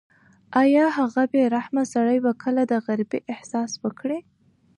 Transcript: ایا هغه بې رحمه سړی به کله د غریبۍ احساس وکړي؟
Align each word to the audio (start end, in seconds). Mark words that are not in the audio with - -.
ایا 0.61 0.85
هغه 0.97 1.23
بې 1.31 1.43
رحمه 1.55 1.83
سړی 1.93 2.17
به 2.25 2.31
کله 2.43 2.61
د 2.67 2.73
غریبۍ 2.85 3.19
احساس 3.33 3.71
وکړي؟ 3.83 4.19